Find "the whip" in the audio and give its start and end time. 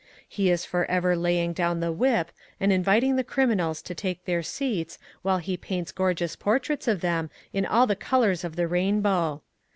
1.79-2.31